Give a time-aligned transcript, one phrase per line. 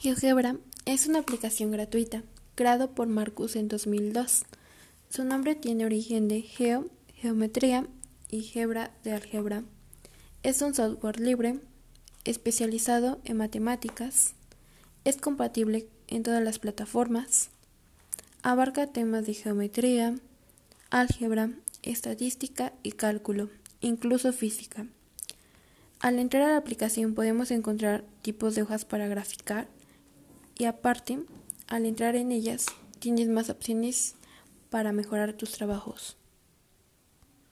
[0.00, 0.54] GeoGebra
[0.84, 2.22] es una aplicación gratuita,
[2.54, 4.44] creado por Marcus en 2002.
[5.10, 6.86] Su nombre tiene origen de geo,
[7.16, 7.84] geometría
[8.30, 9.64] y gebra de álgebra.
[10.44, 11.58] Es un software libre,
[12.24, 14.34] especializado en matemáticas,
[15.04, 17.50] es compatible en todas las plataformas,
[18.44, 20.14] abarca temas de geometría,
[20.90, 21.50] álgebra,
[21.82, 24.86] estadística y cálculo, incluso física.
[25.98, 29.66] Al entrar a la aplicación podemos encontrar tipos de hojas para graficar,
[30.58, 31.20] y aparte,
[31.68, 32.66] al entrar en ellas,
[32.98, 34.16] tienes más opciones
[34.70, 36.16] para mejorar tus trabajos.